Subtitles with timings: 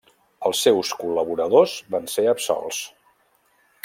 [0.49, 2.81] Els seus col·laboradors van ser absolts.